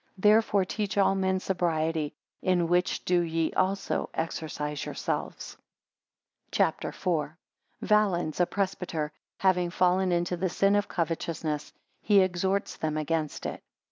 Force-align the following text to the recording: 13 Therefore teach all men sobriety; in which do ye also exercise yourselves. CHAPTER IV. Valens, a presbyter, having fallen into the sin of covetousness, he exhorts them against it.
13 0.15 0.15
Therefore 0.17 0.65
teach 0.65 0.97
all 0.97 1.13
men 1.13 1.39
sobriety; 1.39 2.11
in 2.41 2.67
which 2.67 3.05
do 3.05 3.19
ye 3.21 3.53
also 3.53 4.09
exercise 4.15 4.83
yourselves. 4.83 5.57
CHAPTER 6.49 6.87
IV. 6.89 7.33
Valens, 7.87 8.39
a 8.39 8.47
presbyter, 8.47 9.11
having 9.41 9.69
fallen 9.69 10.11
into 10.11 10.35
the 10.35 10.49
sin 10.49 10.75
of 10.75 10.87
covetousness, 10.87 11.71
he 12.01 12.19
exhorts 12.21 12.77
them 12.77 12.97
against 12.97 13.45
it. 13.45 13.61